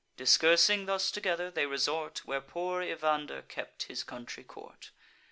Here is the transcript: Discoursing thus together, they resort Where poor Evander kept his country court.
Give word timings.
Discoursing 0.17 0.87
thus 0.87 1.11
together, 1.11 1.51
they 1.51 1.67
resort 1.67 2.25
Where 2.25 2.41
poor 2.41 2.81
Evander 2.81 3.43
kept 3.43 3.83
his 3.83 4.03
country 4.03 4.43
court. 4.43 4.89